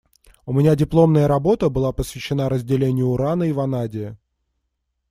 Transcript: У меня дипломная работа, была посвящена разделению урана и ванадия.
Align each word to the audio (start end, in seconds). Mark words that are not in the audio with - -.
У 0.47 0.51
меня 0.51 0.75
дипломная 0.75 1.27
работа, 1.27 1.69
была 1.69 1.91
посвящена 1.93 2.49
разделению 2.49 3.05
урана 3.09 3.43
и 3.43 3.51
ванадия. 3.51 4.17